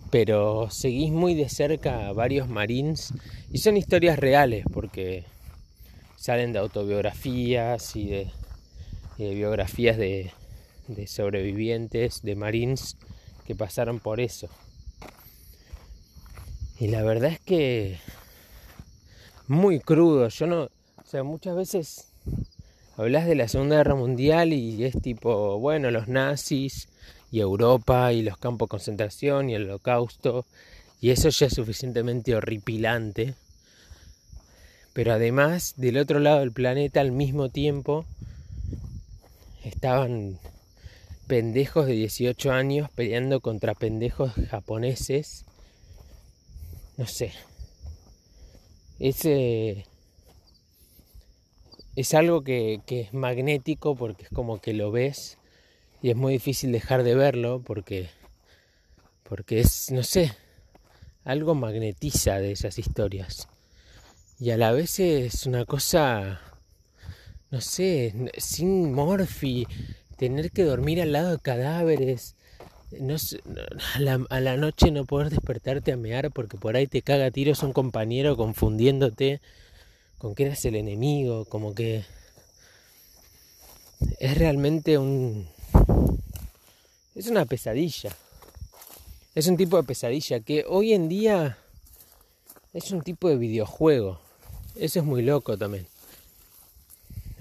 Pero 0.10 0.70
seguís 0.70 1.12
muy 1.12 1.34
de 1.34 1.50
cerca 1.50 2.08
a 2.08 2.14
varios 2.14 2.48
marines 2.48 3.14
y 3.52 3.58
son 3.58 3.78
historias 3.78 4.20
reales 4.20 4.64
porque 4.72 5.26
salen 6.24 6.54
de 6.54 6.60
autobiografías 6.60 7.98
y 7.98 8.08
de, 8.08 8.32
biografías 9.18 9.98
de, 9.98 10.32
sobrevivientes, 11.06 12.22
de 12.22 12.36
marines 12.36 12.96
que 13.46 13.56
pasaron 13.56 14.00
por 14.00 14.22
eso. 14.22 14.48
Y 16.80 16.88
la 16.88 17.04
verdad 17.04 17.32
es 17.32 17.40
que 17.42 17.98
muy 19.48 19.80
crudo. 19.82 20.30
Yo 20.30 20.48
no, 20.48 20.64
o 20.64 21.06
sea, 21.06 21.24
muchas 21.24 21.58
veces 21.58 22.13
hablas 22.98 23.26
de 23.26 23.36
la 23.36 23.48
Segunda 23.48 23.78
Guerra 23.78 23.96
Mundial 23.96 24.54
y 24.54 24.84
es 24.84 25.02
tipo, 25.02 25.60
bueno, 25.60 25.92
los 25.92 26.08
nazis 26.08 26.88
y 27.32 27.40
Europa 27.40 28.14
y 28.14 28.22
los 28.22 28.38
campos 28.38 28.68
de 28.68 28.72
concentración 28.72 29.50
y 29.50 29.56
el 29.56 29.66
holocausto 29.66 30.46
y 31.02 31.10
eso 31.10 31.30
ya 31.30 31.48
es 31.48 31.54
suficientemente 31.54 32.36
horripilante 32.36 33.36
pero 34.94 35.12
además, 35.12 35.74
del 35.76 35.98
otro 35.98 36.20
lado 36.20 36.40
del 36.40 36.52
planeta, 36.52 37.02
al 37.02 37.12
mismo 37.12 37.50
tiempo, 37.50 38.06
estaban 39.64 40.40
pendejos 41.26 41.88
de 41.88 41.94
18 41.94 42.52
años 42.52 42.90
peleando 42.92 43.42
contra 43.42 43.74
pendejos 43.74 44.34
japoneses. 44.52 45.46
No 46.98 47.08
sé. 47.08 47.34
Es, 49.00 49.26
es 51.96 52.14
algo 52.14 52.44
que, 52.44 52.82
que, 52.86 53.02
es 53.02 53.14
magnético 53.14 53.96
porque 53.96 54.24
es 54.24 54.30
como 54.30 54.60
que 54.60 54.74
lo 54.74 54.92
ves 54.92 55.38
y 56.02 56.10
es 56.10 56.16
muy 56.16 56.34
difícil 56.34 56.72
dejar 56.72 57.04
de 57.04 57.16
verlo 57.16 57.62
porque, 57.64 58.10
porque 59.24 59.60
es, 59.60 59.92
no 59.92 60.04
sé, 60.04 60.34
algo 61.24 61.56
magnetiza 61.56 62.40
de 62.40 62.52
esas 62.52 62.78
historias. 62.78 63.48
Y 64.40 64.52
a 64.52 64.58
la 64.58 64.72
vez 64.72 65.00
es 65.00 65.46
una 65.46 65.66
cosa, 65.66 66.42
no 67.52 67.62
sé, 67.62 68.14
sin 68.38 68.94
morfi, 68.94 69.68
tener 70.18 70.52
que 70.52 70.64
dormir 70.64 71.02
al 71.02 71.12
lado 71.12 71.32
de 71.32 71.40
cadáveres, 71.40 72.36
no 73.00 73.16
a, 73.16 74.00
la, 74.00 74.26
a, 74.30 74.40
la, 74.40 74.58
noche 74.58 74.92
no 74.92 75.06
poder 75.06 75.30
despertarte 75.30 75.92
a 75.92 75.98
mear 75.98 76.32
porque 76.32 76.58
por 76.58 76.76
ahí 76.76 76.88
te 76.88 77.02
caga 77.02 77.32
tiros 77.32 77.64
un 77.64 77.74
compañero 77.74 78.36
confundiéndote 78.38 79.42
con 80.24 80.36
que 80.36 80.46
eras 80.46 80.64
el 80.64 80.78
enemigo, 80.78 81.44
como 81.44 81.76
que 81.76 82.06
es 84.20 84.38
realmente 84.38 84.98
un... 84.98 85.50
Es 87.14 87.28
una 87.28 87.46
pesadilla. 87.46 88.16
Es 89.36 89.48
un 89.48 89.58
tipo 89.58 89.76
de 89.76 89.84
pesadilla 89.84 90.40
que 90.40 90.64
hoy 90.66 90.94
en 90.94 91.10
día 91.10 91.58
es 92.72 92.92
un 92.92 93.02
tipo 93.02 93.28
de 93.28 93.36
videojuego. 93.36 94.22
Eso 94.78 95.00
es 95.00 95.06
muy 95.06 95.24
loco 95.24 95.58
también. 95.58 95.86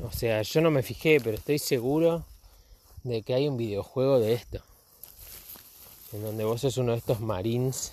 O 0.02 0.10
sea, 0.10 0.42
yo 0.42 0.60
no 0.60 0.72
me 0.72 0.82
fijé, 0.82 1.20
pero 1.20 1.36
estoy 1.36 1.60
seguro 1.60 2.24
de 3.04 3.22
que 3.22 3.34
hay 3.34 3.46
un 3.46 3.58
videojuego 3.58 4.18
de 4.18 4.32
esto. 4.32 4.60
En 6.12 6.24
donde 6.24 6.42
vos 6.42 6.62
sos 6.62 6.78
uno 6.78 6.90
de 6.90 6.98
estos 6.98 7.20
marines. 7.20 7.92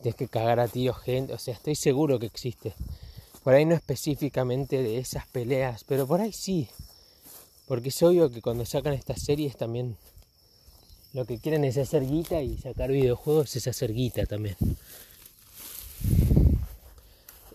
Tienes 0.00 0.16
que 0.16 0.28
cagar 0.28 0.60
a 0.60 0.66
tío 0.66 0.94
gente. 0.94 1.34
O 1.34 1.38
sea, 1.38 1.52
estoy 1.52 1.74
seguro 1.74 2.18
que 2.18 2.24
existe. 2.24 2.72
Por 3.46 3.54
ahí 3.54 3.64
no 3.64 3.76
específicamente 3.76 4.82
de 4.82 4.98
esas 4.98 5.28
peleas, 5.28 5.84
pero 5.84 6.04
por 6.04 6.20
ahí 6.20 6.32
sí. 6.32 6.68
Porque 7.66 7.90
es 7.90 8.02
obvio 8.02 8.28
que 8.28 8.42
cuando 8.42 8.66
sacan 8.66 8.94
estas 8.94 9.22
series 9.22 9.56
también 9.56 9.96
lo 11.12 11.24
que 11.26 11.38
quieren 11.38 11.62
es 11.62 11.78
hacer 11.78 12.04
guita 12.04 12.42
y 12.42 12.58
sacar 12.58 12.90
videojuegos 12.90 13.54
es 13.54 13.68
hacer 13.68 13.92
guita 13.92 14.26
también 14.26 14.56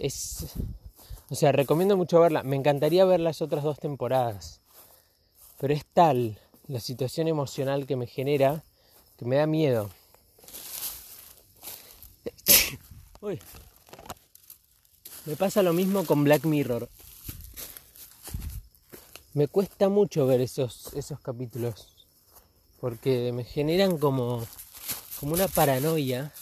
es... 0.02 0.48
O 1.30 1.36
sea, 1.36 1.52
recomiendo 1.52 1.96
mucho 1.96 2.20
verla. 2.20 2.44
Me 2.44 2.56
encantaría 2.56 3.06
ver 3.06 3.20
las 3.20 3.42
otras 3.42 3.64
dos 3.64 3.80
temporadas. 3.80 4.60
Pero 5.60 5.74
es 5.74 5.86
tal 5.86 6.38
la 6.68 6.80
situación 6.80 7.28
emocional 7.28 7.86
que 7.86 7.96
me 7.96 8.08
genera 8.08 8.64
que 9.18 9.26
me 9.26 9.38
da 9.38 9.48
miedo. 9.48 9.90
Uy. 13.22 13.40
Me 15.26 15.36
pasa 15.36 15.62
lo 15.62 15.74
mismo 15.74 16.06
con 16.06 16.24
Black 16.24 16.46
Mirror. 16.46 16.90
Me 19.34 19.48
cuesta 19.48 19.88
mucho 19.88 20.26
ver 20.26 20.42
esos, 20.42 20.94
esos 20.94 21.20
capítulos. 21.20 21.88
Porque 22.80 23.32
me 23.32 23.44
generan 23.44 23.98
como, 24.00 24.44
como 25.20 25.34
una 25.34 25.48
paranoia 25.48 26.34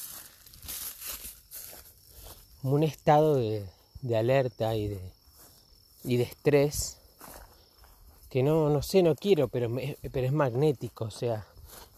como 2.62 2.76
un 2.76 2.84
estado 2.84 3.36
de, 3.36 3.66
alerta 4.18 4.76
y 4.76 4.88
de, 4.88 5.00
y 6.04 6.18
de 6.18 6.24
estrés 6.24 6.98
que 8.30 8.44
no, 8.44 8.70
no 8.70 8.82
sé, 8.82 9.02
no 9.02 9.16
quiero, 9.16 9.48
pero, 9.48 9.72
pero 10.12 10.28
es 10.28 10.34
magnético, 10.34 11.06
o 11.06 11.12
sea, 11.12 11.48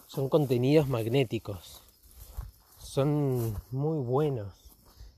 son 0.07 0.29
contenidos 0.29 0.87
magnéticos, 0.87 1.81
son 2.77 3.57
muy 3.71 3.97
buenos, 3.97 4.53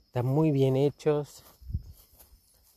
están 0.07 0.25
muy 0.25 0.51
bien 0.51 0.75
hechos 0.75 1.43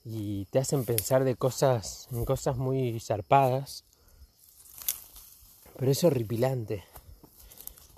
y 0.09 0.45
te 0.47 0.61
hacen 0.61 0.85
pensar 0.85 1.25
de 1.25 1.35
cosas, 1.35 2.07
en 2.13 2.25
cosas 2.25 2.57
muy 2.57 3.01
zarpadas, 3.01 3.83
pero 5.77 5.91
es 5.91 6.05
horripilante 6.05 6.85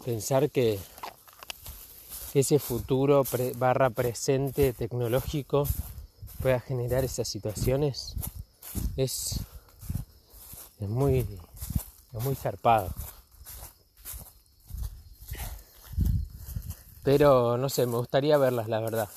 pensar 0.04 0.48
que 0.48 0.78
ese 2.32 2.58
futuro 2.58 3.24
barra 3.56 3.90
presente 3.90 4.72
tecnológico 4.72 5.68
pueda 6.40 6.60
generar 6.60 7.04
esas 7.04 7.28
situaciones 7.28 8.14
es, 8.96 9.40
es 10.80 10.88
muy 10.88 11.26
es 12.12 12.24
muy 12.24 12.34
zarpado. 12.34 12.88
Pero 17.02 17.58
no 17.58 17.68
sé 17.68 17.86
me 17.86 17.98
gustaría 17.98 18.38
verlas 18.38 18.68
la 18.68 18.80
verdad 18.80 19.08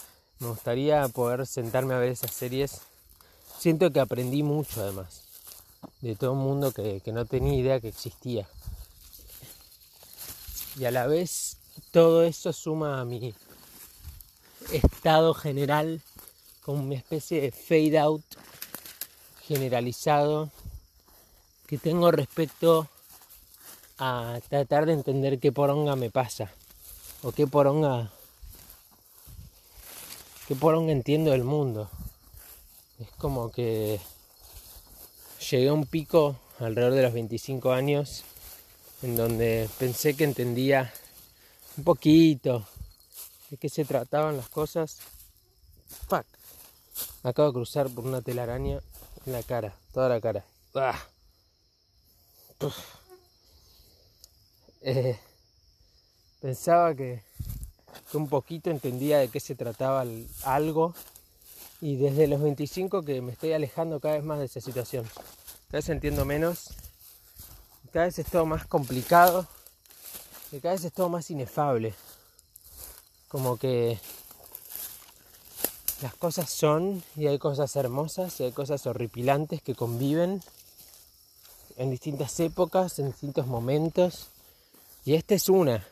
me 0.41 0.48
gustaría 0.48 1.07
poder 1.07 1.45
sentarme 1.45 1.93
a 1.93 2.00
ver 2.00 2.10
esas 2.10 2.31
series. 2.31 2.81
Siento 3.60 3.91
que 3.91 4.00
aprendí 4.00 4.41
mucho 4.41 4.81
además 4.81 5.21
de 6.01 6.15
todo 6.15 6.33
un 6.33 6.39
mundo 6.39 6.71
que, 6.71 7.00
que 7.01 7.12
no 7.12 7.25
tenía 7.25 7.53
idea 7.53 7.79
que 7.79 7.89
existía. 7.89 8.48
Y 10.79 10.86
a 10.86 10.91
la 10.91 11.05
vez 11.05 11.57
todo 11.91 12.24
eso 12.24 12.51
suma 12.53 13.00
a 13.00 13.05
mi 13.05 13.35
estado 14.72 15.35
general 15.35 16.01
como 16.63 16.83
una 16.83 16.96
especie 16.96 17.39
de 17.42 17.51
fade 17.51 18.00
out 18.00 18.24
generalizado 19.48 20.50
que 21.68 21.77
tengo 21.77 22.11
respecto 22.11 22.87
a 24.00 24.39
tratar 24.50 24.87
de 24.87 24.94
entender 24.94 25.39
qué 25.39 25.51
poronga 25.51 25.96
me 25.96 26.09
pasa 26.09 26.51
o 27.22 27.31
qué 27.31 27.46
poronga 27.46 28.11
qué 30.51 30.55
poronga 30.57 30.92
entiendo 30.92 31.31
del 31.31 31.46
mundo 31.46 31.90
es 33.00 33.09
como 33.11 33.53
que 33.53 34.01
llegué 35.50 35.70
a 35.70 35.74
un 35.74 35.85
pico 35.85 36.35
alrededor 36.59 36.92
de 36.92 37.03
los 37.03 37.14
25 37.14 37.72
años 37.72 38.25
en 39.01 39.16
donde 39.16 39.70
pensé 39.79 40.14
que 40.14 40.25
entendía 40.25 40.92
un 41.77 41.85
poquito 41.85 42.68
de 43.50 43.55
qué 43.55 43.70
se 43.70 43.85
trataban 43.85 44.35
las 44.35 44.50
cosas. 44.50 44.98
Fuck. 46.09 46.25
acabo 47.24 47.48
de 47.48 47.53
cruzar 47.53 47.90
por 47.90 48.05
una 48.05 48.22
telaraña 48.22 48.81
en 49.25 49.31
la 49.31 49.44
cara, 49.44 49.74
toda 49.94 50.09
la 50.09 50.20
cara. 50.20 50.44
Ah. 50.75 51.00
Eh, 54.81 55.18
pensaba 56.42 56.94
que, 56.94 57.24
que, 58.11 58.17
un 58.17 58.27
poquito 58.27 58.69
entendía 58.69 59.19
de 59.19 59.29
qué 59.29 59.39
se 59.39 59.55
trataba 59.55 60.05
algo 60.43 60.93
y 61.79 61.95
desde 61.95 62.27
los 62.27 62.41
25 62.41 63.03
que 63.03 63.21
me 63.21 63.31
estoy 63.31 63.53
alejando 63.53 64.00
cada 64.00 64.15
vez 64.15 64.24
más 64.24 64.39
de 64.39 64.45
esa 64.45 64.61
situación. 64.61 65.05
Cada 65.67 65.79
vez 65.79 65.89
entiendo 65.89 66.25
menos, 66.25 66.69
cada 67.91 68.05
vez 68.05 68.19
es 68.19 68.27
todo 68.27 68.45
más 68.45 68.65
complicado 68.65 69.47
que 70.51 70.59
cada 70.59 70.75
vez 70.75 70.83
es 70.83 70.91
todo 70.91 71.07
más 71.07 71.31
inefable. 71.31 71.93
Como 73.29 73.55
que 73.55 73.97
las 76.01 76.13
cosas 76.15 76.50
son 76.50 77.01
y 77.15 77.27
hay 77.27 77.39
cosas 77.39 77.74
hermosas 77.77 78.37
y 78.41 78.43
hay 78.43 78.51
cosas 78.51 78.85
horripilantes 78.85 79.61
que 79.61 79.75
conviven 79.75 80.43
en 81.77 81.89
distintas 81.89 82.37
épocas, 82.41 83.00
en 83.00 83.07
distintos 83.07 83.47
momentos. 83.47 84.27
Y 85.05 85.13
esta 85.13 85.35
es 85.35 85.47
una. 85.47 85.87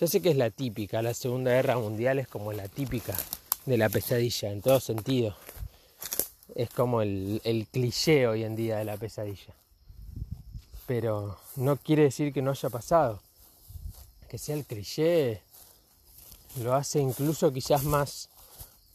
Yo 0.00 0.06
sé 0.06 0.22
que 0.22 0.30
es 0.30 0.36
la 0.38 0.48
típica, 0.48 1.02
la 1.02 1.12
Segunda 1.12 1.50
Guerra 1.50 1.76
Mundial 1.76 2.18
es 2.18 2.26
como 2.26 2.54
la 2.54 2.68
típica 2.68 3.14
de 3.66 3.76
la 3.76 3.90
pesadilla, 3.90 4.50
en 4.50 4.62
todo 4.62 4.80
sentido. 4.80 5.36
Es 6.54 6.70
como 6.70 7.02
el, 7.02 7.68
cliché 7.70 8.26
hoy 8.26 8.44
en 8.44 8.56
día 8.56 8.78
de 8.78 8.86
la 8.86 8.96
pesadilla. 8.96 9.52
Pero 10.86 11.36
no 11.56 11.76
quiere 11.76 12.04
decir 12.04 12.32
que 12.32 12.40
no 12.40 12.52
haya 12.52 12.70
pasado 12.70 13.20
que 14.30 14.38
sea 14.38 14.54
el 14.54 14.64
cliché 14.64 15.42
lo 16.62 16.74
hace 16.74 17.00
incluso 17.00 17.52
quizás 17.52 17.84
más, 17.84 18.30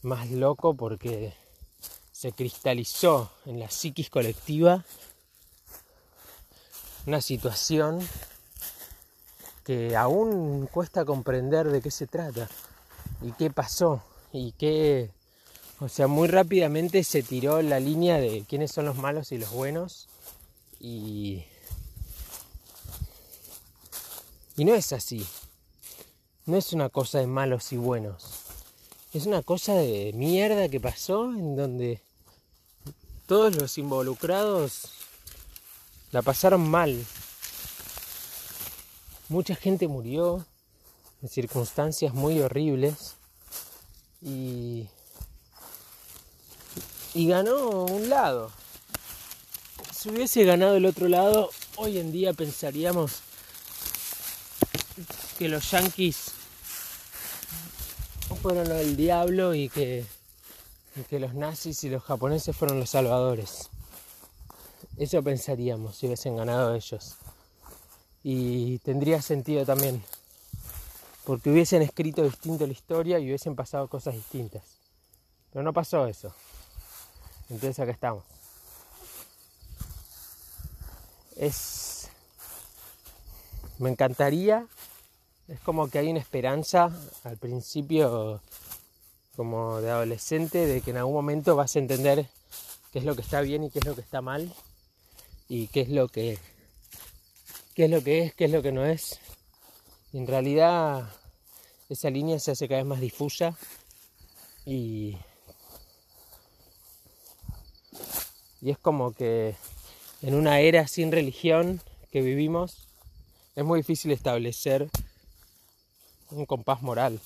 más 0.02 0.28
loco 0.32 0.74
porque 0.74 1.34
se 2.10 2.32
cristalizó 2.32 3.30
en 3.44 3.60
la 3.60 3.70
psiquis 3.70 4.10
colectiva 4.10 4.84
una 7.06 7.20
situación 7.20 8.00
que 9.66 9.96
aún 9.96 10.68
cuesta 10.72 11.04
comprender 11.04 11.68
de 11.68 11.82
qué 11.82 11.90
se 11.90 12.06
trata 12.06 12.48
y 13.20 13.32
qué 13.32 13.50
pasó 13.50 14.00
y 14.32 14.52
qué, 14.52 15.10
o 15.80 15.88
sea, 15.88 16.06
muy 16.06 16.28
rápidamente 16.28 17.02
se 17.04 17.22
tiró 17.22 17.60
la 17.60 17.80
línea 17.80 18.18
de 18.18 18.44
quiénes 18.48 18.70
son 18.70 18.86
los 18.86 18.96
malos 18.96 19.32
y 19.32 19.38
los 19.38 19.50
buenos 19.50 20.08
y 20.78 21.44
y 24.56 24.64
no 24.64 24.74
es 24.74 24.92
así. 24.92 25.26
No 26.46 26.56
es 26.56 26.72
una 26.72 26.88
cosa 26.88 27.18
de 27.18 27.26
malos 27.26 27.72
y 27.72 27.76
buenos. 27.76 28.24
Es 29.12 29.26
una 29.26 29.42
cosa 29.42 29.74
de 29.74 30.12
mierda 30.14 30.68
que 30.68 30.80
pasó 30.80 31.30
en 31.32 31.56
donde 31.56 32.00
todos 33.26 33.56
los 33.56 33.76
involucrados 33.76 34.92
la 36.10 36.22
pasaron 36.22 36.70
mal. 36.70 37.04
Mucha 39.28 39.56
gente 39.56 39.88
murió 39.88 40.46
en 41.20 41.28
circunstancias 41.28 42.14
muy 42.14 42.40
horribles 42.40 43.14
y, 44.22 44.88
y 47.12 47.26
ganó 47.26 47.86
un 47.86 48.08
lado. 48.08 48.52
Si 49.92 50.10
hubiese 50.10 50.44
ganado 50.44 50.76
el 50.76 50.86
otro 50.86 51.08
lado, 51.08 51.50
hoy 51.76 51.98
en 51.98 52.12
día 52.12 52.34
pensaríamos 52.34 53.22
que 55.38 55.48
los 55.48 55.70
yankees 55.72 56.30
fueron 58.42 58.70
el 58.70 58.96
diablo 58.96 59.54
y 59.54 59.68
que, 59.68 60.04
que 61.10 61.18
los 61.18 61.34
nazis 61.34 61.82
y 61.82 61.90
los 61.90 62.04
japoneses 62.04 62.56
fueron 62.56 62.78
los 62.78 62.90
salvadores. 62.90 63.70
Eso 64.96 65.20
pensaríamos 65.20 65.96
si 65.96 66.06
hubiesen 66.06 66.36
ganado 66.36 66.76
ellos. 66.76 67.16
Y 68.28 68.80
tendría 68.80 69.22
sentido 69.22 69.64
también, 69.64 70.02
porque 71.24 71.48
hubiesen 71.48 71.80
escrito 71.80 72.24
distinto 72.24 72.66
la 72.66 72.72
historia 72.72 73.20
y 73.20 73.26
hubiesen 73.26 73.54
pasado 73.54 73.86
cosas 73.86 74.14
distintas. 74.14 74.64
Pero 75.52 75.62
no 75.62 75.72
pasó 75.72 76.08
eso. 76.08 76.34
Entonces 77.48 77.78
acá 77.78 77.92
estamos. 77.92 78.24
es... 81.36 82.08
Me 83.78 83.90
encantaría, 83.90 84.66
es 85.46 85.60
como 85.60 85.88
que 85.88 86.00
hay 86.00 86.10
una 86.10 86.18
esperanza 86.18 86.90
al 87.22 87.36
principio 87.36 88.40
como 89.36 89.80
de 89.80 89.88
adolescente 89.88 90.66
de 90.66 90.80
que 90.80 90.90
en 90.90 90.96
algún 90.96 91.14
momento 91.14 91.54
vas 91.54 91.76
a 91.76 91.78
entender 91.78 92.26
qué 92.92 92.98
es 92.98 93.04
lo 93.04 93.14
que 93.14 93.22
está 93.22 93.40
bien 93.42 93.62
y 93.62 93.70
qué 93.70 93.78
es 93.78 93.84
lo 93.84 93.94
que 93.94 94.00
está 94.00 94.20
mal 94.20 94.52
y 95.48 95.68
qué 95.68 95.82
es 95.82 95.90
lo 95.90 96.08
que 96.08 96.40
qué 97.76 97.84
es 97.84 97.90
lo 97.90 98.02
que 98.02 98.22
es, 98.22 98.34
qué 98.34 98.46
es 98.46 98.50
lo 98.50 98.62
que 98.62 98.72
no 98.72 98.86
es. 98.86 99.20
En 100.14 100.26
realidad 100.26 101.10
esa 101.90 102.08
línea 102.08 102.38
se 102.38 102.52
hace 102.52 102.68
cada 102.68 102.80
vez 102.80 102.88
más 102.88 103.00
difusa 103.00 103.54
y 104.64 105.18
y 108.62 108.70
es 108.70 108.78
como 108.78 109.12
que 109.12 109.54
en 110.22 110.34
una 110.34 110.60
era 110.60 110.88
sin 110.88 111.12
religión 111.12 111.82
que 112.10 112.22
vivimos 112.22 112.88
es 113.54 113.64
muy 113.64 113.80
difícil 113.80 114.10
establecer 114.10 114.88
un 116.30 116.46
compás 116.46 116.80
moral. 116.80 117.20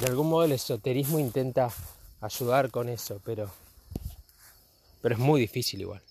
De 0.00 0.06
algún 0.06 0.28
modo 0.28 0.44
el 0.44 0.52
esoterismo 0.52 1.20
intenta 1.20 1.72
ayudar 2.20 2.72
con 2.72 2.88
eso, 2.88 3.20
pero, 3.24 3.48
pero 5.00 5.14
es 5.14 5.20
muy 5.20 5.40
difícil 5.40 5.80
igual. 5.80 6.02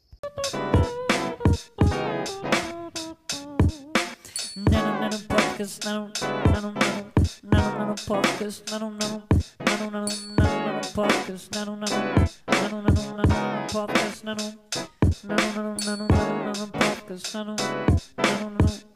pockets, 5.54 5.86
no, 5.86 6.10
no, 6.20 6.62
no, 6.62 6.72
no, 6.72 6.82
no, 7.44 7.86
no 7.86 7.96
pockets, 8.08 8.64
no, 8.72 8.80
no, 8.80 8.90
no, 8.90 9.22
no, 9.60 9.90
no, 9.92 10.06
no 10.06 10.82
pockets, 10.96 11.50
no, 11.54 11.64
no, 11.64 11.76
no, 11.76 11.88
no, 12.72 12.82
no, 12.82 13.14
no 13.14 13.68
pockets, 13.72 14.24
no, 14.24 14.34
no, 14.34 14.52
no, 15.24 15.36
no, 15.36 15.36
no 15.36 15.38
pockets, 15.38 15.54
no, 15.54 15.76
no, 15.76 15.76
no, 15.76 15.76
no, 15.86 16.54
no 16.54 16.68
pockets, 16.68 17.34
no, 17.36 17.44
no, 17.44 17.56
no, 17.56 18.50
no, 18.50 18.50
no 18.50 18.93